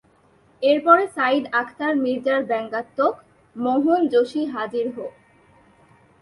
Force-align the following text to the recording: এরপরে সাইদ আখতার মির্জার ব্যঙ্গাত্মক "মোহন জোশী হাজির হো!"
এরপরে 0.63 1.03
সাইদ 1.07 1.43
আখতার 1.53 1.93
মির্জার 1.95 2.41
ব্যঙ্গাত্মক 2.43 3.13
"মোহন 3.55 4.01
জোশী 4.07 4.43
হাজির 4.53 4.85
হো!" 4.95 5.05